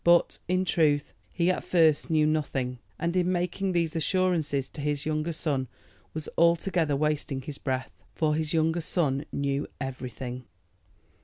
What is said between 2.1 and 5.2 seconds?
nothing, and in making these assurances to his